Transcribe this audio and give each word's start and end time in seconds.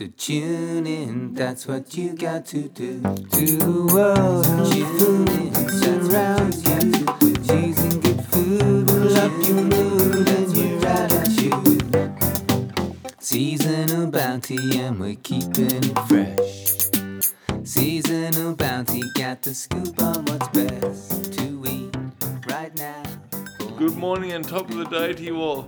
So 0.00 0.06
tune 0.16 0.86
in, 0.86 1.34
that's 1.34 1.66
what 1.66 1.94
you 1.94 2.14
got 2.14 2.46
to 2.46 2.70
do. 2.70 3.02
To 3.02 3.46
the 3.58 3.90
world, 3.92 4.46
tune 4.72 5.28
in, 5.28 5.52
surrounds 5.68 6.64
you. 6.64 7.04
Cheese 7.44 7.96
good 7.96 8.24
food 8.24 8.90
will 8.90 9.14
up 9.18 9.30
your 9.46 9.60
mood 9.60 10.26
and 10.26 10.56
your 10.56 10.86
attitude. 10.86 12.14
Seasonal 13.18 14.10
bounty, 14.10 14.78
and 14.78 14.98
we're 14.98 15.16
keeping 15.16 15.84
it 15.84 15.98
fresh. 16.08 17.68
Seasonal 17.68 18.56
bounty, 18.56 19.02
got 19.16 19.42
the 19.42 19.52
scoop 19.52 20.00
on 20.00 20.24
what's 20.24 20.48
best 20.48 21.34
to 21.34 21.62
eat 21.68 21.94
right 22.48 22.74
now. 22.78 23.02
Good 23.76 23.96
morning 23.96 24.32
and 24.32 24.48
top 24.48 24.70
of 24.70 24.76
the 24.76 24.86
day 24.86 25.12
to 25.12 25.22
you 25.22 25.42
all. 25.42 25.66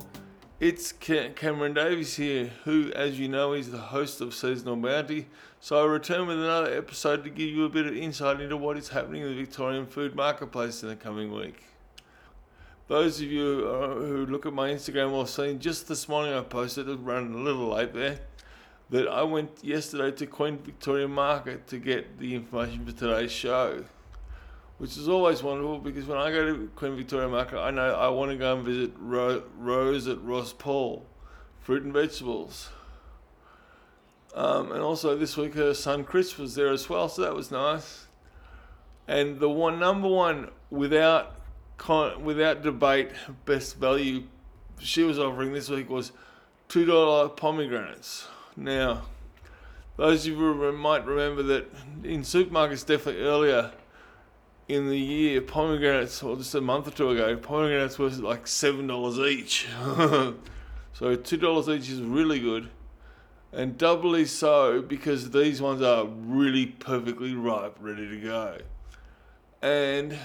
It's 0.62 0.92
Cameron 0.92 1.74
Davies 1.74 2.14
here, 2.14 2.52
who, 2.62 2.92
as 2.94 3.18
you 3.18 3.26
know, 3.26 3.52
is 3.52 3.72
the 3.72 3.78
host 3.78 4.20
of 4.20 4.32
Seasonal 4.32 4.76
Bounty. 4.76 5.26
So 5.58 5.82
I 5.82 5.84
return 5.90 6.28
with 6.28 6.38
another 6.38 6.72
episode 6.72 7.24
to 7.24 7.30
give 7.30 7.48
you 7.48 7.64
a 7.64 7.68
bit 7.68 7.86
of 7.86 7.96
insight 7.96 8.40
into 8.40 8.56
what 8.56 8.76
is 8.76 8.90
happening 8.90 9.22
in 9.22 9.30
the 9.30 9.34
Victorian 9.34 9.86
food 9.86 10.14
marketplace 10.14 10.84
in 10.84 10.88
the 10.88 10.94
coming 10.94 11.32
week. 11.32 11.64
Those 12.86 13.20
of 13.20 13.26
you 13.26 13.68
uh, 13.68 13.94
who 14.06 14.24
look 14.24 14.46
at 14.46 14.52
my 14.52 14.70
Instagram 14.70 15.10
will 15.10 15.22
have 15.22 15.30
seen 15.30 15.58
just 15.58 15.88
this 15.88 16.08
morning 16.08 16.32
I 16.32 16.42
posted, 16.42 16.88
it 16.88 17.00
ran 17.00 17.34
a 17.34 17.38
little 17.38 17.70
late 17.70 17.92
there, 17.92 18.20
that 18.91 19.08
I 19.08 19.24
went 19.24 19.64
yesterday 19.64 20.12
to 20.16 20.26
Queen 20.26 20.58
Victoria 20.58 21.08
Market 21.08 21.66
to 21.66 21.78
get 21.78 22.20
the 22.20 22.36
information 22.36 22.86
for 22.86 22.92
today's 22.92 23.32
show 23.32 23.84
which 24.83 24.97
is 24.97 25.08
always 25.08 25.44
wonderful 25.44 25.78
because 25.78 26.06
when 26.06 26.19
I 26.19 26.33
go 26.33 26.44
to 26.44 26.69
Queen 26.75 26.97
Victoria 26.97 27.28
Market, 27.28 27.61
I 27.61 27.70
know 27.70 27.94
I 27.94 28.08
want 28.08 28.33
to 28.33 28.36
go 28.36 28.56
and 28.56 28.64
visit 28.64 28.91
Ro- 28.98 29.44
Rose 29.56 30.08
at 30.08 30.20
Ross 30.25 30.52
Paul, 30.52 31.06
fruit 31.61 31.84
and 31.84 31.92
vegetables. 31.92 32.69
Um, 34.34 34.72
and 34.72 34.83
also 34.83 35.16
this 35.16 35.36
week 35.36 35.55
her 35.55 35.72
son 35.72 36.03
Chris 36.03 36.36
was 36.36 36.56
there 36.56 36.72
as 36.72 36.88
well, 36.88 37.08
so 37.08 37.22
that 37.22 37.33
was 37.33 37.53
nice. 37.53 38.08
And 39.06 39.38
the 39.38 39.48
one 39.48 39.78
number 39.78 40.08
one 40.08 40.50
without 40.69 41.36
con- 41.78 42.25
without 42.25 42.62
debate 42.62 43.10
best 43.44 43.77
value 43.77 44.25
she 44.80 45.05
was 45.05 45.16
offering 45.16 45.53
this 45.53 45.69
week 45.69 45.88
was 45.88 46.10
two 46.66 46.86
dollar 46.86 47.28
pomegranates. 47.28 48.27
Now, 48.56 49.03
those 49.97 50.27
of 50.27 50.33
you 50.33 50.38
who 50.38 50.72
might 50.72 51.06
remember 51.06 51.44
that 51.44 51.72
in 52.03 52.22
supermarkets 52.22 52.84
definitely 52.84 53.22
earlier 53.22 53.70
in 54.68 54.88
the 54.88 54.98
year, 54.98 55.41
pomegranates, 55.41 56.22
or 56.22 56.36
just 56.36 56.55
a 56.55 56.60
month 56.60 56.88
or 56.88 56.92
two 56.92 57.10
ago, 57.10 57.36
pomegranates 57.36 57.98
was 57.98 58.20
like 58.20 58.46
seven 58.46 58.86
dollars 58.86 59.19
each. 59.19 59.66
so 60.92 61.16
two 61.16 61.36
dollars 61.36 61.69
each 61.69 61.91
is 61.91 62.00
really 62.00 62.41
good, 62.41 62.70
and 63.52 63.77
doubly 63.77 64.24
so 64.24 64.80
because 64.80 65.30
these 65.30 65.60
ones 65.60 65.82
are 65.82 66.06
really 66.06 66.66
perfectly 66.66 67.34
ripe, 67.34 67.77
ready 67.80 68.08
to 68.08 68.20
go. 68.20 68.58
And 69.60 70.16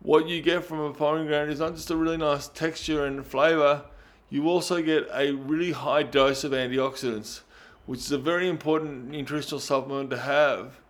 what 0.00 0.28
you 0.28 0.42
get 0.42 0.64
from 0.64 0.80
a 0.80 0.92
pomegranate 0.92 1.50
is 1.50 1.60
not 1.60 1.74
just 1.74 1.90
a 1.90 1.96
really 1.96 2.18
nice 2.18 2.48
texture 2.48 3.06
and 3.06 3.26
flavour, 3.26 3.84
you 4.28 4.48
also 4.48 4.82
get 4.82 5.08
a 5.12 5.32
really 5.32 5.72
high 5.72 6.02
dose 6.02 6.44
of 6.44 6.52
antioxidants, 6.52 7.40
which 7.86 8.00
is 8.00 8.12
a 8.12 8.18
very 8.18 8.48
important 8.48 9.08
nutritional 9.08 9.60
supplement 9.60 10.10
to 10.10 10.18
have 10.18 10.80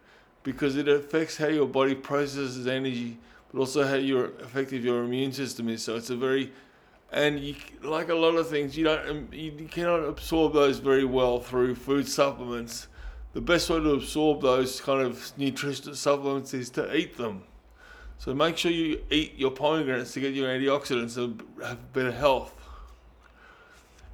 because 0.45 0.77
it 0.77 0.87
affects 0.87 1.37
how 1.37 1.49
your 1.49 1.67
body 1.67 1.97
processes 1.97 2.69
energy, 2.69 3.19
but 3.51 3.59
also 3.59 3.85
how 3.85 3.95
your 3.95 4.27
effective 4.41 4.85
your 4.85 5.03
immune 5.03 5.33
system 5.33 5.69
is. 5.69 5.83
So 5.83 5.97
it's 5.97 6.11
a 6.11 6.17
very 6.17 6.53
and 7.15 7.39
you, 7.39 7.55
like 7.83 8.09
a 8.09 8.15
lot 8.15 8.35
of 8.35 8.49
things, 8.49 8.77
you 8.77 8.85
don't 8.85 9.09
um, 9.09 9.29
you 9.33 9.69
cannot 9.71 10.01
absorb 10.01 10.53
those 10.53 10.79
very 10.79 11.05
well 11.05 11.41
through 11.41 11.75
food 11.75 12.09
supplements. 12.09 12.89
The 13.33 13.41
best 13.41 13.69
way 13.71 13.81
to 13.81 13.91
absorb 13.95 14.43
those 14.43 14.81
kind 14.81 15.03
of 15.03 15.33
nutritional 15.37 15.97
supplements 15.97 16.55
is 16.55 16.71
to 16.71 16.95
eat 16.95 17.17
them. 17.17 17.43
So 18.19 18.33
make 18.35 18.57
sure 18.57 18.71
you 18.71 19.03
eat 19.11 19.35
your 19.37 19.51
pomegranates 19.51 20.13
to 20.15 20.21
get 20.21 20.35
your 20.35 20.49
antioxidants 20.49 21.17
and 21.17 21.43
have 21.63 21.93
better 21.93 22.13
health. 22.13 22.55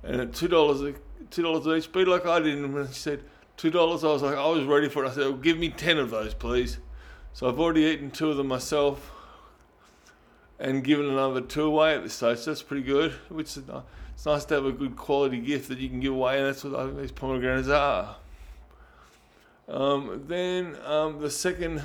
And 0.03 0.21
at 0.21 0.35
two 0.35 0.49
dollars 0.49 0.95
two 1.31 1.43
dollars 1.43 1.67
each, 1.67 1.93
be 1.93 2.05
like 2.05 2.27
I 2.27 2.41
did 2.41 2.73
when 2.73 2.87
she 2.89 2.95
said 2.95 3.25
two 3.61 3.71
dollars. 3.71 4.03
I 4.05 4.09
was 4.09 4.23
like, 4.23 4.37
I 4.37 4.49
was 4.49 4.65
ready 4.65 4.89
for 4.89 5.05
it. 5.05 5.09
I 5.09 5.13
said, 5.13 5.25
well, 5.25 5.33
give 5.35 5.59
me 5.59 5.69
ten 5.69 5.99
of 5.99 6.11
those, 6.11 6.33
please. 6.33 6.79
So 7.35 7.47
I've 7.47 7.61
already 7.61 7.83
eaten 7.83 8.11
two 8.11 8.31
of 8.31 8.39
them 8.39 8.49
myself, 8.49 9.13
and 10.59 10.83
given 10.83 11.07
another 11.07 11.43
two 11.43 11.65
away 11.65 11.95
at 11.95 12.03
this 12.03 12.15
stage. 12.15 12.39
So 12.39 12.51
that's 12.51 12.63
pretty 12.63 12.83
good. 12.83 13.13
Which 13.29 13.59
is 13.59 13.65
it's 14.15 14.25
nice 14.25 14.47
to 14.47 14.55
have 14.55 14.65
a 14.65 14.73
good 14.73 14.97
quality 14.97 15.39
gift 15.39 15.69
that 15.69 15.79
you 15.79 15.91
can 15.91 16.01
give 16.01 16.15
away, 16.15 16.39
and 16.39 16.47
that's 16.47 16.65
what 16.65 16.75
I 16.75 16.87
think 16.87 16.99
these 16.99 17.13
pomegranates 17.13 17.69
are. 17.69 18.17
Um, 19.69 20.25
then 20.27 20.77
um, 20.87 21.21
the 21.21 21.31
second 21.31 21.83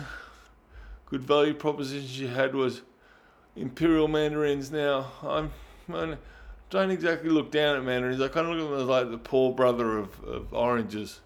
good 1.07 1.24
value 1.24 1.53
proposition 1.53 2.07
she 2.07 2.28
had 2.28 2.56
was 2.56 2.84
imperial 3.57 4.07
mandarins. 4.07 4.72
Now 4.72 5.12
I'm. 5.22 5.52
I 5.94 6.18
don't 6.69 6.90
exactly 6.90 7.30
look 7.30 7.52
down 7.52 7.75
at 7.75 7.84
mandarins. 7.84 8.22
I 8.22 8.30
kind 8.30 8.47
of 8.47 8.56
look 8.56 8.66
at 8.66 8.72
them 8.72 8.80
as 8.80 8.88
like 8.88 9.12
the 9.12 9.18
poor 9.18 9.53
brother 9.53 10.00
of, 10.00 10.24
of 10.24 10.53
oranges 10.53 11.19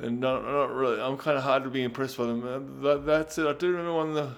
and 0.00 0.20
not, 0.20 0.44
not 0.44 0.72
really. 0.72 1.00
I'm 1.00 1.16
kind 1.16 1.36
of 1.36 1.44
hard 1.44 1.64
to 1.64 1.70
be 1.70 1.82
impressed 1.82 2.18
by 2.18 2.26
them. 2.26 2.44
Uh, 2.44 2.82
that, 2.82 3.06
that's 3.06 3.38
it. 3.38 3.46
I 3.46 3.52
do 3.52 3.70
remember 3.70 3.94
one 3.94 4.14
the 4.14 4.30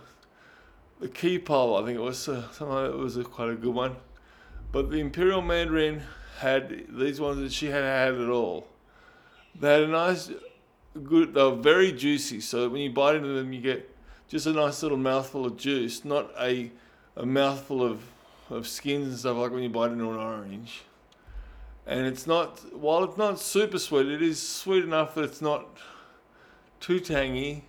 the 1.00 1.08
key 1.08 1.38
pole. 1.38 1.76
I 1.76 1.84
think 1.84 1.98
it 1.98 2.02
was 2.02 2.28
uh, 2.28 2.50
something 2.52 2.74
that 2.74 2.96
was 2.96 3.16
a, 3.16 3.24
quite 3.24 3.50
a 3.50 3.54
good 3.54 3.74
one. 3.74 3.96
But 4.72 4.90
the 4.90 4.98
Imperial 4.98 5.42
Mandarin 5.42 6.02
had 6.38 6.86
these 6.88 7.20
ones 7.20 7.38
that 7.38 7.52
she 7.52 7.66
had 7.66 7.84
had 7.84 8.14
at 8.20 8.30
all. 8.30 8.66
They 9.58 9.72
had 9.72 9.82
a 9.82 9.88
nice, 9.88 10.30
good. 11.04 11.34
They 11.34 11.42
were 11.42 11.56
very 11.56 11.92
juicy. 11.92 12.40
So 12.40 12.68
when 12.68 12.80
you 12.80 12.90
bite 12.90 13.16
into 13.16 13.28
them, 13.28 13.52
you 13.52 13.60
get 13.60 13.94
just 14.28 14.46
a 14.46 14.52
nice 14.52 14.82
little 14.82 14.98
mouthful 14.98 15.46
of 15.46 15.56
juice, 15.56 16.04
not 16.04 16.30
a 16.40 16.70
a 17.16 17.24
mouthful 17.24 17.82
of 17.82 18.02
of 18.50 18.66
skins 18.66 19.08
and 19.08 19.18
stuff 19.18 19.36
like 19.36 19.50
when 19.50 19.62
you 19.62 19.68
bite 19.68 19.90
into 19.90 20.10
an 20.10 20.16
orange 20.16 20.82
and 21.86 22.04
it's 22.06 22.26
not 22.26 22.74
while 22.74 23.04
it's 23.04 23.16
not 23.16 23.38
super 23.38 23.78
sweet 23.78 24.06
it 24.06 24.20
is 24.20 24.42
sweet 24.42 24.84
enough 24.84 25.14
that 25.14 25.24
it's 25.24 25.40
not 25.40 25.66
too 26.80 27.00
tangy. 27.00 27.64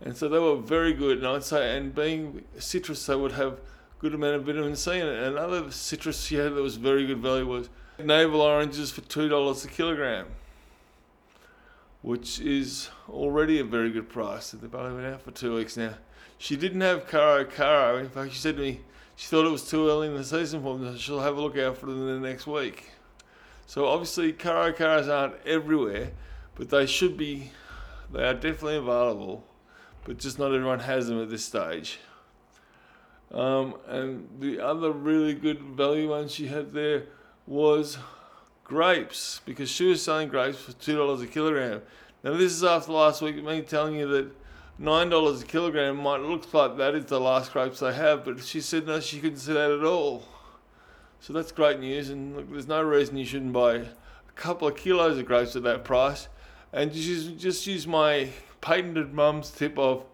And 0.00 0.16
so 0.16 0.28
they 0.28 0.38
were 0.38 0.56
very 0.56 0.92
good. 0.92 1.18
And 1.18 1.26
i'd 1.26 1.44
say 1.44 1.76
and 1.76 1.94
being 1.94 2.44
citrus 2.58 3.04
they 3.06 3.16
would 3.16 3.32
have 3.32 3.60
good 3.98 4.14
amount 4.14 4.36
of 4.36 4.44
vitamin 4.44 4.76
c 4.76 4.98
in 4.98 5.06
it. 5.06 5.22
Another 5.22 5.70
citrus 5.70 6.24
she 6.24 6.36
had 6.36 6.54
that 6.54 6.62
was 6.62 6.76
very 6.76 7.06
good 7.06 7.18
value 7.18 7.46
was 7.46 7.68
navel 7.98 8.42
oranges 8.42 8.90
for 8.90 9.00
two 9.02 9.28
dollars 9.28 9.64
a 9.64 9.68
kilogram 9.68 10.26
which 12.02 12.38
is 12.40 12.88
already 13.08 13.58
a 13.58 13.64
very 13.64 13.90
good 13.90 14.08
price. 14.08 14.52
They've 14.52 14.72
only 14.72 15.02
been 15.02 15.12
out 15.12 15.22
for 15.22 15.32
two 15.32 15.56
weeks 15.56 15.76
now. 15.76 15.94
She 16.38 16.56
didn't 16.56 16.82
have 16.82 17.08
Cara 17.08 17.44
Cara. 17.44 17.98
In 17.98 18.10
fact 18.10 18.32
she 18.32 18.38
said 18.38 18.56
to 18.56 18.62
me 18.62 18.80
she 19.16 19.26
thought 19.26 19.46
it 19.46 19.50
was 19.50 19.68
too 19.68 19.88
early 19.88 20.06
in 20.06 20.14
the 20.14 20.22
season 20.22 20.62
for 20.62 20.78
them. 20.78 20.92
So 20.92 20.98
she'll 20.98 21.20
have 21.20 21.36
a 21.36 21.40
look 21.40 21.58
out 21.58 21.78
for 21.78 21.86
them 21.86 22.06
in 22.08 22.22
the 22.22 22.28
next 22.28 22.46
week 22.46 22.90
so 23.66 23.86
obviously, 23.86 24.32
Cara 24.32 24.72
Caras 24.72 25.08
aren't 25.08 25.34
everywhere, 25.44 26.12
but 26.54 26.70
they 26.70 26.86
should 26.86 27.16
be. 27.16 27.50
They 28.12 28.22
are 28.22 28.34
definitely 28.34 28.76
available, 28.76 29.44
but 30.04 30.18
just 30.18 30.38
not 30.38 30.54
everyone 30.54 30.78
has 30.80 31.08
them 31.08 31.20
at 31.20 31.28
this 31.28 31.44
stage. 31.44 31.98
Um, 33.32 33.74
and 33.88 34.28
the 34.38 34.60
other 34.60 34.92
really 34.92 35.34
good 35.34 35.60
value 35.60 36.10
one 36.10 36.28
she 36.28 36.46
had 36.46 36.72
there 36.72 37.06
was 37.46 37.98
grapes 38.62 39.40
because 39.44 39.68
she 39.68 39.86
was 39.86 40.00
selling 40.00 40.28
grapes 40.28 40.58
for 40.58 40.72
two 40.72 40.96
dollars 40.96 41.22
a 41.22 41.26
kilogram. 41.26 41.82
Now 42.22 42.36
this 42.36 42.52
is 42.52 42.62
after 42.62 42.92
last 42.92 43.20
week 43.20 43.42
me 43.42 43.62
telling 43.62 43.96
you 43.96 44.06
that 44.08 44.30
nine 44.78 45.08
dollars 45.08 45.42
a 45.42 45.44
kilogram 45.44 45.96
might 45.96 46.20
look 46.20 46.54
like 46.54 46.76
that 46.76 46.94
is 46.94 47.06
the 47.06 47.18
last 47.18 47.52
grapes 47.52 47.80
they 47.80 47.92
have, 47.92 48.24
but 48.24 48.44
she 48.44 48.60
said 48.60 48.86
no, 48.86 49.00
she 49.00 49.18
couldn't 49.18 49.38
see 49.38 49.52
that 49.52 49.72
at 49.72 49.84
all. 49.84 50.22
So 51.20 51.32
that's 51.32 51.50
great 51.50 51.80
news, 51.80 52.10
and 52.10 52.36
look, 52.36 52.50
there's 52.50 52.68
no 52.68 52.82
reason 52.82 53.16
you 53.16 53.24
shouldn't 53.24 53.52
buy 53.52 53.74
a 53.76 53.86
couple 54.36 54.68
of 54.68 54.76
kilos 54.76 55.18
of 55.18 55.26
grapes 55.26 55.56
at 55.56 55.62
that 55.64 55.84
price. 55.84 56.28
And 56.72 56.92
just 56.92 57.06
use, 57.08 57.26
just 57.28 57.66
use 57.66 57.86
my 57.86 58.28
patented 58.60 59.12
mum's 59.12 59.50
tip 59.50 59.78
of 59.78 60.04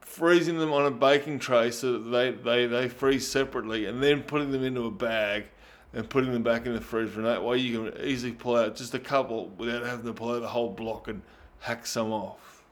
freezing 0.00 0.58
them 0.58 0.72
on 0.72 0.86
a 0.86 0.90
baking 0.90 1.40
tray 1.40 1.70
so 1.72 1.94
that 1.94 2.10
they, 2.10 2.30
they, 2.30 2.66
they 2.66 2.88
freeze 2.88 3.26
separately, 3.26 3.86
and 3.86 4.02
then 4.02 4.22
putting 4.22 4.52
them 4.52 4.62
into 4.62 4.86
a 4.86 4.90
bag 4.90 5.46
and 5.92 6.08
putting 6.08 6.32
them 6.32 6.42
back 6.42 6.66
in 6.66 6.74
the 6.74 6.80
freezer. 6.80 7.16
And 7.16 7.26
that 7.26 7.42
way 7.42 7.58
you 7.58 7.90
can 7.90 8.00
easily 8.04 8.32
pull 8.32 8.56
out 8.56 8.76
just 8.76 8.94
a 8.94 8.98
couple 8.98 9.48
without 9.58 9.84
having 9.84 10.06
to 10.06 10.12
pull 10.12 10.34
out 10.34 10.40
the 10.40 10.48
whole 10.48 10.70
block 10.70 11.08
and 11.08 11.22
hack 11.60 11.86
some 11.86 12.12
off. 12.12 12.62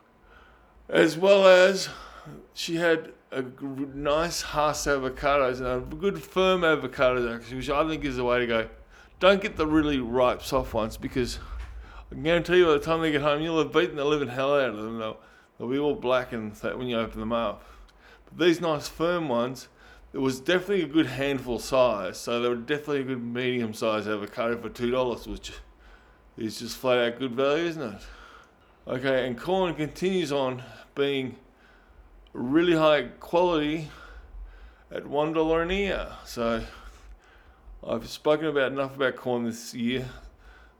As 0.89 1.17
well 1.17 1.47
as 1.47 1.89
she 2.55 2.77
had 2.77 3.13
a 3.31 3.43
nice 3.95 4.43
Hass 4.43 4.87
avocados 4.87 5.59
and 5.59 5.67
a 5.67 5.97
good 5.97 6.23
firm 6.23 6.63
avocados 6.63 7.35
actually, 7.35 7.57
which 7.57 7.71
I 7.71 7.87
think 7.89 8.05
is 8.05 8.17
the 8.17 8.25
way 8.25 8.39
to 8.39 8.47
go. 8.47 8.69
Don't 9.21 9.41
get 9.41 9.57
the 9.57 9.67
really 9.67 9.99
ripe 9.99 10.43
soft 10.43 10.75
ones 10.75 10.97
because 10.97 11.39
I 12.11 12.15
can 12.15 12.23
guarantee 12.23 12.59
you 12.59 12.67
by 12.67 12.73
the 12.73 12.79
time 12.81 13.01
they 13.01 13.13
get 13.13 13.23
home, 13.23 13.41
you'll 13.43 13.59
have 13.59 13.73
beaten 13.73 13.97
the 13.97 14.05
living 14.05 14.29
hell 14.29 14.55
out 14.55 14.71
of 14.71 14.77
them. 14.77 14.99
They'll, 14.99 15.19
they'll 15.59 15.69
be 15.69 15.79
all 15.79 15.95
black 15.95 16.33
and 16.33 16.55
when 16.57 16.89
you 16.89 16.99
open 16.99 17.21
them 17.21 17.33
up. 17.33 17.65
But 18.27 18.45
These 18.45 18.61
nice 18.61 18.89
firm 18.89 19.29
ones, 19.29 19.69
it 20.13 20.19
was 20.19 20.41
definitely 20.41 20.83
a 20.83 20.89
good 20.89 21.07
handful 21.07 21.59
size. 21.59 22.19
So 22.19 22.41
they 22.41 22.49
were 22.49 22.57
definitely 22.57 23.01
a 23.01 23.05
good 23.05 23.23
medium 23.23 23.73
size 23.73 24.07
avocado 24.07 24.61
for 24.61 24.69
two 24.69 24.91
dollars, 24.91 25.27
which 25.27 25.53
is 26.37 26.59
just 26.59 26.77
flat 26.77 26.99
out 26.99 27.19
good 27.19 27.33
value, 27.33 27.65
isn't 27.65 27.95
it? 27.95 28.03
Okay, 28.87 29.27
and 29.27 29.39
corn 29.39 29.75
continues 29.75 30.33
on 30.33 30.63
being 30.95 31.37
really 32.33 32.75
high 32.75 33.03
quality 33.21 33.89
at 34.91 35.07
one 35.07 35.33
dollar 35.33 35.63
an 35.63 35.71
ear. 35.71 36.09
So 36.25 36.63
I've 37.87 38.09
spoken 38.09 38.47
about 38.47 38.73
enough 38.73 38.97
about 38.97 39.17
corn 39.17 39.45
this 39.45 39.75
year, 39.75 40.09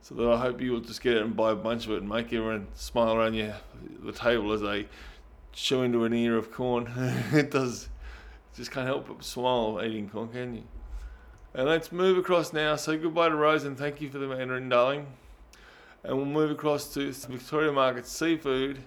so 0.01 0.15
that 0.15 0.29
I 0.29 0.39
hope 0.39 0.61
you 0.61 0.73
will 0.73 0.81
just 0.81 1.03
get 1.03 1.17
out 1.17 1.25
and 1.25 1.37
buy 1.37 1.53
a 1.53 1.57
bunch 1.57 1.87
of 1.87 1.93
it 1.93 1.99
and 1.99 2.09
make 2.09 2.27
everyone 2.27 2.69
smile 2.75 3.15
around 3.15 3.35
you 3.35 3.53
the 4.03 4.13
table 4.13 4.53
as 4.53 4.61
they 4.61 4.87
chew 5.53 5.83
into 5.83 6.05
an 6.05 6.13
ear 6.13 6.37
of 6.37 6.51
corn. 6.51 6.91
it 7.33 7.51
does 7.51 7.89
just 8.55 8.71
can't 8.71 8.87
help 8.87 9.09
but 9.09 9.25
smile 9.25 9.81
eating 9.83 10.11
corn, 10.11 10.29
can 10.29 10.55
you? 10.57 10.63
And 11.55 11.69
let's 11.69 11.93
move 11.93 12.19
across 12.19 12.53
now. 12.53 12.77
Say 12.77 12.97
goodbye 12.97 13.29
to 13.29 13.35
Rose 13.35 13.65
and 13.65 13.77
thank 13.77 14.01
you 14.01 14.09
for 14.09 14.19
the 14.19 14.27
Mandarin, 14.27 14.69
darling. 14.69 15.07
And 16.03 16.17
we'll 16.17 16.27
move 16.27 16.51
across 16.51 16.93
to 16.95 17.13
Victoria 17.13 17.73
Market 17.73 18.07
Seafood, 18.07 18.83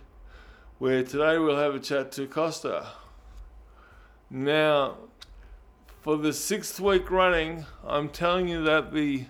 where 0.78 1.04
today 1.04 1.38
we'll 1.38 1.58
have 1.58 1.74
a 1.74 1.80
chat 1.80 2.12
to 2.12 2.28
Costa. 2.28 2.88
Now, 4.30 4.98
for 6.02 6.18
the 6.18 6.34
sixth 6.34 6.80
week 6.80 7.10
running, 7.10 7.66
I'm 7.86 8.10
telling 8.10 8.50
you 8.50 8.62
that 8.64 8.94
the 8.94 9.26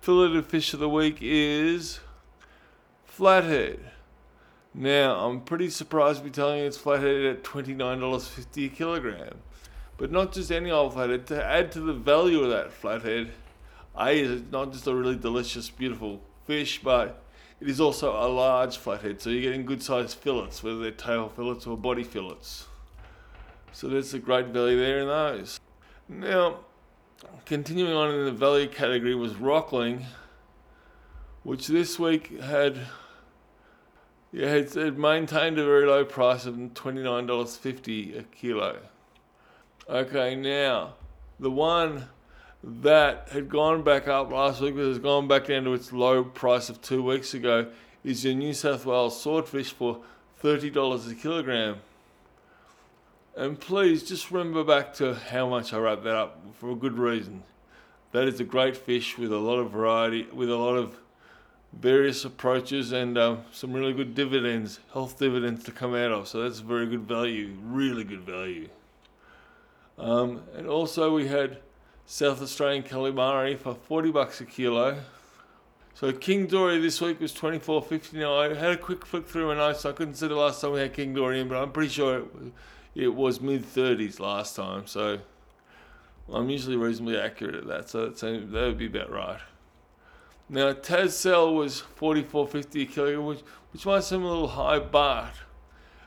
filleted 0.00 0.46
fish 0.46 0.72
of 0.72 0.80
the 0.80 0.88
week 0.88 1.18
is 1.20 2.00
flathead. 3.04 3.80
Now, 4.72 5.26
I'm 5.26 5.42
pretty 5.42 5.68
surprised 5.68 6.20
to 6.20 6.24
be 6.24 6.30
telling 6.30 6.60
you 6.60 6.66
it's 6.66 6.78
flathead 6.78 7.24
at 7.24 7.44
$29.50 7.44 8.66
a 8.66 8.68
kilogram. 8.70 9.34
But 9.98 10.10
not 10.10 10.32
just 10.32 10.50
any 10.50 10.70
old 10.70 10.94
flathead, 10.94 11.26
to 11.26 11.44
add 11.44 11.70
to 11.72 11.80
the 11.80 11.92
value 11.92 12.40
of 12.40 12.50
that 12.50 12.72
flathead, 12.72 13.32
A, 13.98 14.18
it's 14.20 14.50
not 14.50 14.72
just 14.72 14.86
a 14.86 14.94
really 14.94 15.16
delicious, 15.16 15.68
beautiful 15.68 16.20
fish, 16.46 16.80
but 16.82 17.22
it 17.60 17.68
is 17.68 17.80
also 17.80 18.12
a 18.12 18.28
large 18.28 18.76
flathead, 18.76 19.20
so 19.20 19.30
you're 19.30 19.42
getting 19.42 19.64
good 19.64 19.82
sized 19.82 20.18
fillets, 20.18 20.62
whether 20.62 20.78
they're 20.78 20.90
tail 20.90 21.28
fillets 21.28 21.66
or 21.66 21.76
body 21.76 22.04
fillets. 22.04 22.66
So 23.72 23.88
there's 23.88 24.14
a 24.14 24.18
great 24.18 24.46
value 24.46 24.78
there 24.78 25.00
in 25.00 25.08
those. 25.08 25.60
Now, 26.08 26.60
continuing 27.44 27.92
on 27.92 28.14
in 28.14 28.24
the 28.24 28.32
value 28.32 28.68
category 28.68 29.14
was 29.14 29.34
Rockling, 29.34 30.06
which 31.42 31.66
this 31.66 31.98
week 31.98 32.40
had 32.40 32.80
yeah, 34.30 34.48
it's, 34.48 34.76
it 34.76 34.98
maintained 34.98 35.58
a 35.58 35.64
very 35.64 35.86
low 35.86 36.04
price 36.04 36.44
of 36.44 36.54
$29.50 36.54 38.18
a 38.18 38.22
kilo. 38.24 38.76
Okay, 39.88 40.34
now, 40.34 40.94
the 41.40 41.50
one 41.50 42.08
that 42.62 43.28
had 43.30 43.48
gone 43.48 43.82
back 43.82 44.08
up 44.08 44.32
last 44.32 44.60
week, 44.60 44.74
but 44.74 44.84
has 44.84 44.98
gone 44.98 45.28
back 45.28 45.46
down 45.46 45.64
to 45.64 45.74
its 45.74 45.92
low 45.92 46.24
price 46.24 46.68
of 46.68 46.82
two 46.82 47.02
weeks 47.02 47.34
ago, 47.34 47.68
is 48.04 48.24
your 48.24 48.34
New 48.34 48.52
South 48.52 48.84
Wales 48.84 49.20
swordfish 49.20 49.72
for 49.72 50.00
$30 50.42 51.10
a 51.10 51.14
kilogram. 51.14 51.76
And 53.36 53.58
please 53.60 54.02
just 54.02 54.30
remember 54.30 54.64
back 54.64 54.94
to 54.94 55.14
how 55.14 55.48
much 55.48 55.72
I 55.72 55.78
wrapped 55.78 56.04
that 56.04 56.16
up 56.16 56.40
for 56.54 56.70
a 56.70 56.74
good 56.74 56.98
reason. 56.98 57.44
That 58.10 58.26
is 58.26 58.40
a 58.40 58.44
great 58.44 58.76
fish 58.76 59.16
with 59.16 59.32
a 59.32 59.38
lot 59.38 59.58
of 59.58 59.70
variety, 59.70 60.26
with 60.32 60.50
a 60.50 60.56
lot 60.56 60.76
of 60.76 60.96
various 61.72 62.24
approaches 62.24 62.92
and 62.92 63.16
um, 63.18 63.44
some 63.52 63.72
really 63.72 63.92
good 63.92 64.14
dividends, 64.14 64.80
health 64.92 65.18
dividends 65.18 65.62
to 65.64 65.70
come 65.70 65.94
out 65.94 66.10
of. 66.10 66.26
So 66.26 66.42
that's 66.42 66.58
very 66.60 66.86
good 66.86 67.02
value, 67.02 67.54
really 67.62 68.04
good 68.04 68.22
value. 68.22 68.68
Um, 69.98 70.42
and 70.56 70.66
also 70.66 71.14
we 71.14 71.28
had 71.28 71.58
South 72.10 72.40
Australian 72.40 72.82
calamari 72.82 73.58
for 73.58 73.74
40 73.74 74.12
bucks 74.12 74.40
a 74.40 74.46
kilo. 74.46 74.98
So 75.92 76.10
King 76.10 76.46
Dory 76.46 76.80
this 76.80 77.02
week 77.02 77.20
was 77.20 77.34
24.50. 77.34 78.14
Now 78.14 78.38
I 78.38 78.54
had 78.54 78.70
a 78.70 78.78
quick 78.78 79.04
flick 79.04 79.28
through 79.28 79.48
my 79.48 79.56
notes. 79.56 79.84
I 79.84 79.92
couldn't 79.92 80.14
see 80.14 80.26
the 80.26 80.34
last 80.34 80.62
time 80.62 80.72
we 80.72 80.80
had 80.80 80.94
King 80.94 81.12
Dory 81.12 81.38
in, 81.38 81.48
but 81.48 81.62
I'm 81.62 81.70
pretty 81.70 81.90
sure 81.90 82.20
it 82.20 82.34
was, 82.34 82.50
it 82.94 83.14
was 83.14 83.42
mid 83.42 83.62
30s 83.62 84.20
last 84.20 84.56
time. 84.56 84.86
So 84.86 85.18
I'm 86.32 86.48
usually 86.48 86.76
reasonably 86.76 87.18
accurate 87.18 87.56
at 87.56 87.66
that. 87.66 87.90
So 87.90 88.08
that 88.08 88.52
would 88.52 88.78
be 88.78 88.86
about 88.86 89.10
right. 89.10 89.40
Now 90.48 90.72
Tassal 90.72 91.54
was 91.54 91.82
44.50 92.00 92.82
a 92.82 92.86
kilogram, 92.86 93.26
which 93.26 93.40
which 93.74 93.84
might 93.84 94.04
seem 94.04 94.22
a 94.22 94.28
little 94.28 94.48
high, 94.48 94.78
but 94.78 95.32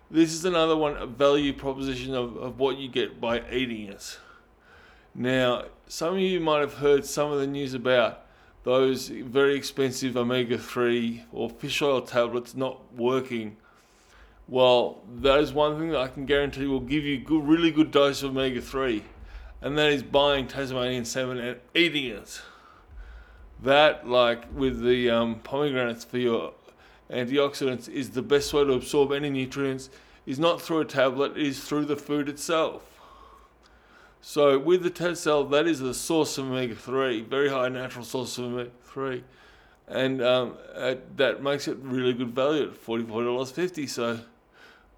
this 0.09 0.33
is 0.33 0.45
another 0.45 0.75
one, 0.75 0.97
a 0.97 1.05
value 1.05 1.53
proposition 1.53 2.15
of, 2.15 2.37
of 2.37 2.57
what 2.57 2.77
you 2.77 2.89
get 2.89 3.21
by 3.21 3.47
eating 3.51 3.85
it. 3.85 4.17
Now, 5.13 5.65
some 5.87 6.13
of 6.13 6.19
you 6.19 6.39
might 6.39 6.61
have 6.61 6.75
heard 6.75 7.05
some 7.05 7.31
of 7.31 7.39
the 7.39 7.47
news 7.47 7.73
about 7.73 8.25
those 8.63 9.09
very 9.09 9.55
expensive 9.55 10.15
omega 10.15 10.57
3 10.57 11.25
or 11.33 11.49
fish 11.49 11.81
oil 11.81 12.01
tablets 12.01 12.55
not 12.55 12.79
working. 12.93 13.57
Well, 14.47 15.01
that 15.19 15.39
is 15.39 15.51
one 15.51 15.77
thing 15.77 15.89
that 15.89 15.99
I 15.99 16.07
can 16.07 16.25
guarantee 16.25 16.65
will 16.65 16.79
give 16.79 17.03
you 17.03 17.19
good, 17.19 17.45
really 17.45 17.71
good 17.71 17.91
dose 17.91 18.23
of 18.23 18.31
omega 18.31 18.61
3, 18.61 19.03
and 19.61 19.77
that 19.77 19.91
is 19.91 20.03
buying 20.03 20.47
Tasmanian 20.47 21.03
salmon 21.03 21.39
and 21.39 21.59
eating 21.75 22.05
it. 22.05 22.41
That, 23.61 24.07
like 24.07 24.45
with 24.55 24.81
the 24.81 25.09
um, 25.09 25.35
pomegranates 25.39 26.05
for 26.05 26.17
your 26.17 26.53
antioxidants 27.09 27.89
is 27.89 28.11
the 28.11 28.21
best 28.21 28.53
way 28.53 28.63
to 28.63 28.73
absorb 28.73 29.11
any 29.11 29.29
nutrients 29.29 29.89
is 30.25 30.39
not 30.39 30.61
through 30.61 30.79
a 30.79 30.85
tablet, 30.85 31.31
it 31.31 31.45
is 31.45 31.63
through 31.63 31.85
the 31.85 31.97
food 31.97 32.29
itself. 32.29 33.00
So 34.21 34.57
with 34.59 34.83
the 34.83 34.89
Tassal, 34.89 35.49
that 35.49 35.67
is 35.67 35.81
a 35.81 35.93
source 35.93 36.37
of 36.37 36.45
omega-3, 36.45 37.25
very 37.27 37.49
high 37.49 37.69
natural 37.69 38.05
source 38.05 38.37
of 38.37 38.45
omega-3. 38.45 39.23
And 39.87 40.21
um, 40.21 40.57
at, 40.75 41.17
that 41.17 41.43
makes 41.43 41.67
it 41.67 41.77
really 41.81 42.13
good 42.13 42.33
value 42.33 42.63
at 42.63 42.85
$44.50. 42.85 43.89
So 43.89 44.19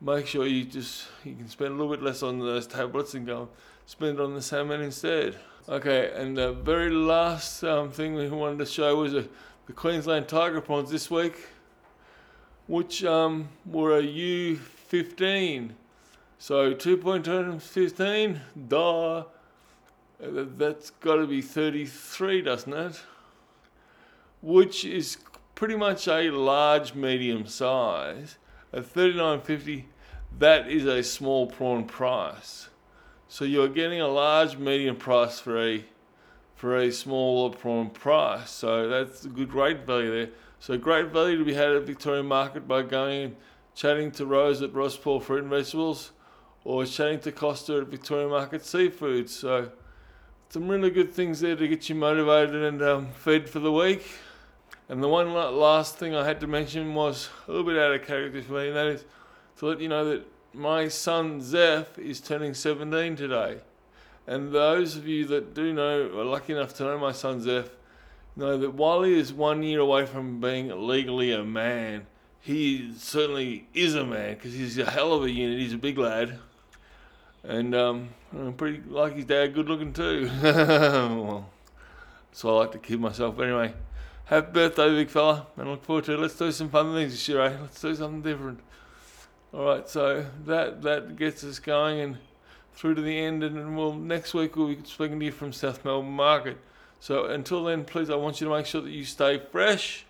make 0.01 0.27
sure 0.27 0.45
you 0.45 0.65
just, 0.65 1.07
you 1.23 1.35
can 1.35 1.47
spend 1.47 1.71
a 1.71 1.75
little 1.75 1.91
bit 1.91 2.03
less 2.03 2.21
on 2.21 2.39
those 2.39 2.67
tablets 2.67 3.13
and 3.13 3.25
go 3.25 3.49
spend 3.85 4.19
it 4.19 4.21
on 4.21 4.33
the 4.33 4.41
salmon 4.41 4.81
instead. 4.81 5.35
Okay, 5.69 6.12
and 6.13 6.38
the 6.38 6.51
very 6.51 6.89
last 6.89 7.63
um, 7.63 7.89
thing 7.89 8.15
we 8.15 8.29
wanted 8.29 8.59
to 8.59 8.65
show 8.65 8.98
was 8.98 9.13
uh, 9.13 9.24
the 9.65 9.74
Queensland 9.74 10.27
tiger 10.27 10.59
prawns 10.59 10.91
this 10.91 11.09
week 11.09 11.36
which 12.67 13.03
um, 13.03 13.50
were 13.65 13.98
a 13.98 14.03
U15. 14.03 15.71
So 16.43 16.73
2.215, 16.73 18.38
duh. 18.67 19.17
Uh, 19.19 19.23
that's 20.19 20.89
got 20.89 21.15
to 21.15 21.25
be 21.25 21.41
33, 21.41 22.41
doesn't 22.41 22.73
it? 22.73 23.01
Which 24.41 24.83
is 24.83 25.19
pretty 25.55 25.77
much 25.77 26.05
a 26.09 26.31
large 26.31 26.95
medium 26.95 27.47
size. 27.47 28.38
At 28.73 28.93
39.50, 28.93 29.85
that 30.38 30.67
is 30.67 30.85
a 30.85 31.01
small 31.01 31.47
prawn 31.47 31.85
price. 31.85 32.67
So 33.29 33.45
you're 33.45 33.69
getting 33.69 34.01
a 34.01 34.09
large 34.09 34.57
medium 34.57 34.97
price 34.97 35.39
for 35.39 35.65
a 35.65 35.85
for 36.57 36.75
a 36.75 36.91
smaller 36.91 37.55
prawn 37.55 37.89
price. 37.89 38.50
So 38.50 38.89
that's 38.89 39.23
a 39.23 39.29
good 39.29 39.53
rate 39.53 39.85
value 39.85 40.12
there. 40.12 40.29
So 40.59 40.77
great 40.77 41.05
value 41.07 41.38
to 41.38 41.45
be 41.45 41.53
had 41.53 41.71
at 41.71 41.83
Victorian 41.83 42.25
Market 42.25 42.67
by 42.67 42.81
going 42.81 43.23
and 43.23 43.35
chatting 43.75 44.12
to 44.12 44.25
Rose 44.25 44.62
at 44.62 44.73
Ross 44.73 44.97
Paul 44.97 45.21
Fruit 45.21 45.43
and 45.43 45.50
Vegetables 45.50 46.12
or 46.65 46.86
to 46.86 47.32
Costa 47.32 47.79
at 47.79 47.88
Victorian 47.88 48.29
Market 48.29 48.65
Seafood. 48.65 49.29
So 49.29 49.72
some 50.50 50.67
really 50.67 50.89
good 50.89 51.13
things 51.13 51.39
there 51.39 51.55
to 51.55 51.67
get 51.67 51.89
you 51.89 51.96
motivated 51.96 52.63
and 52.63 52.82
um, 52.82 53.12
fed 53.12 53.50
for 53.50 53.60
the 53.60 53.72
week. 53.72 54.05
And 54.89 55.01
the 55.01 55.08
one 55.08 55.34
last 55.34 55.98
thing 55.98 56.15
I 56.15 56.25
had 56.25 56.39
to 56.41 56.48
mention 56.48 56.93
was 56.93 57.29
a 57.48 57.51
little 57.51 57.65
bit 57.65 57.77
out 57.77 57.93
of 57.93 58.05
character 58.05 58.41
for 58.41 58.53
me, 58.53 58.67
and 58.67 58.75
that 58.75 58.88
is 58.88 59.05
to 59.58 59.65
let 59.65 59.79
you 59.79 59.88
know 59.88 60.05
that 60.05 60.25
my 60.53 60.88
son 60.88 61.41
Zeph 61.41 61.98
is 61.98 62.22
turning 62.22 62.53
17 62.53 63.15
today. 63.15 63.58
And 64.27 64.53
those 64.53 64.96
of 64.96 65.08
you 65.08 65.25
that 65.25 65.53
do 65.53 65.74
know, 65.74 66.20
are 66.20 66.25
lucky 66.25 66.53
enough 66.53 66.74
to 66.75 66.84
know 66.84 66.98
my 66.98 67.12
son 67.12 67.41
Zeph, 67.41 67.70
know 68.36 68.58
that 68.58 68.74
while 68.74 69.03
he 69.03 69.17
is 69.17 69.34
one 69.34 69.63
year 69.63 69.79
away 69.79 70.05
from 70.05 70.39
being 70.39 70.88
legally 70.88 71.32
a 71.32 71.43
man, 71.43 72.05
he 72.39 72.93
certainly 72.98 73.67
is 73.74 73.96
a 73.96 74.05
man 74.05 74.36
because 74.36 74.53
he's 74.53 74.77
a 74.77 74.89
hell 74.89 75.13
of 75.13 75.24
a 75.24 75.32
unit. 75.32 75.60
He's 75.60 75.74
a 75.74 75.77
big 75.77 75.98
lad. 75.98 76.39
And 77.43 77.75
um, 77.75 78.09
I'm 78.31 78.53
pretty 78.53 78.81
like 78.88 79.15
his 79.15 79.25
dad, 79.25 79.53
good 79.53 79.67
looking 79.67 79.91
too. 79.91 80.29
well, 80.41 81.50
so 82.31 82.50
I 82.50 82.59
like 82.62 82.71
to 82.71 82.79
kid 82.79 83.01
myself. 83.01 83.39
Anyway, 83.39 83.73
happy 84.25 84.51
birthday, 84.51 84.89
big 84.89 85.09
fella, 85.09 85.47
and 85.57 85.67
I 85.67 85.71
look 85.71 85.83
forward 85.83 86.05
to 86.05 86.13
it. 86.13 86.19
Let's 86.19 86.35
do 86.35 86.51
some 86.51 86.69
fun 86.69 86.93
things 86.93 87.12
this 87.12 87.27
year, 87.27 87.41
eh? 87.41 87.57
Let's 87.59 87.81
do 87.81 87.93
something 87.93 88.21
different. 88.21 88.59
All 89.53 89.65
right, 89.65 89.88
so 89.88 90.25
that 90.45 90.81
that 90.83 91.15
gets 91.17 91.43
us 91.43 91.59
going 91.59 92.00
and 92.00 92.17
through 92.73 92.95
to 92.95 93.01
the 93.01 93.17
end, 93.19 93.43
and 93.43 93.77
we'll 93.77 93.93
next 93.93 94.33
week 94.33 94.55
we'll 94.55 94.69
be 94.69 94.79
speaking 94.85 95.19
to 95.19 95.25
you 95.25 95.31
from 95.31 95.53
South 95.53 95.83
Melbourne 95.85 96.12
Market. 96.12 96.57
So 97.00 97.25
until 97.25 97.65
then, 97.65 97.83
please, 97.83 98.09
I 98.09 98.15
want 98.15 98.39
you 98.39 98.47
to 98.47 98.53
make 98.53 98.65
sure 98.65 98.81
that 98.81 98.89
you 98.89 99.03
stay 99.03 99.38
fresh, 99.51 100.05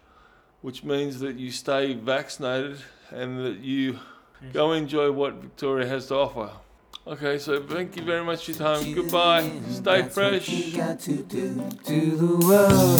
which 0.62 0.84
means 0.84 1.20
that 1.22 1.36
you 1.38 1.52
stay 1.52 1.94
vaccinated 1.94 2.78
and 3.10 3.44
that 3.44 3.58
you 3.60 4.00
go 4.54 4.74
enjoy 4.74 5.12
what 5.12 5.34
Victoria 5.36 5.88
has 5.88 6.08
to 6.08 6.16
offer. 6.16 6.52
Okay, 7.06 7.38
so 7.38 7.62
thank 7.62 7.98
you 7.98 8.04
very 8.04 8.24
much 8.24 8.46
for 8.46 8.52
your 8.52 8.60
time. 8.60 8.94
Goodbye. 8.94 9.52
Stay 9.70 10.04
fresh. 10.04 10.46
To 10.46 11.24
do, 11.24 11.70
to 11.86 12.16
the 12.16 12.38
world. 12.48 13.00